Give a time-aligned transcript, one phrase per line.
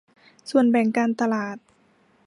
[0.49, 1.57] ส่วนแบ่งการตลาด